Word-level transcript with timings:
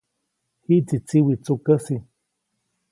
Jiʼtsi 0.65 0.97
tsiwi 1.07 1.33
tsukäsi. 1.43 1.95